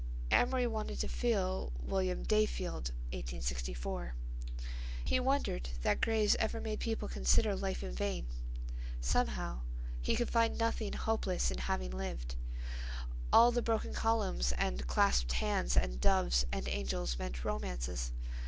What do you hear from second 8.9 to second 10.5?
Somehow he could